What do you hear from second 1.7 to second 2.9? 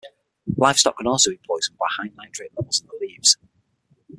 by high nitrate levels in